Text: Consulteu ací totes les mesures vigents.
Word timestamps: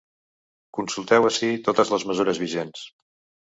Consulteu 0.77 1.29
ací 1.31 1.51
totes 1.69 1.95
les 1.95 2.09
mesures 2.13 2.43
vigents. 2.49 2.87